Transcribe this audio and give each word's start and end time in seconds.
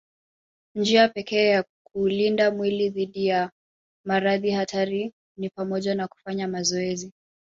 Njia 0.75 1.07
pekee 1.09 1.47
ya 1.47 1.65
kuulinda 1.85 2.51
mwili 2.51 2.89
dhidi 2.89 3.25
ya 3.25 3.51
maradhi 4.05 4.51
hatari 4.51 5.13
ni 5.37 5.49
pamoja 5.49 5.95
na 5.95 6.07
kufanya 6.07 6.47
mazoezi 6.47 7.13